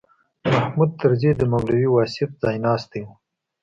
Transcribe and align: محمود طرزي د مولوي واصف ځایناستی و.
محمود 0.53 0.89
طرزي 1.01 1.31
د 1.39 1.41
مولوي 1.51 1.87
واصف 1.91 2.29
ځایناستی 2.43 3.01
و. 3.05 3.07